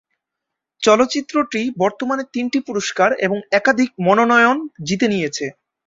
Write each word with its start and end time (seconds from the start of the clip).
চলচ্চিত্রটি 0.83 1.61
বর্তমানে 1.77 2.23
তিনটি 2.33 2.59
পুরস্কার 2.67 3.09
এবং 3.25 3.37
একাধিক 3.51 3.89
মনোনয়ন 4.05 4.57
জিতে 4.87 5.07
নিয়েছে। 5.07 5.45